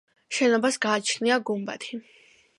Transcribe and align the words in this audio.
შენობას 0.37 0.79
გააჩნია 0.87 1.39
გუმბათი. 1.51 2.03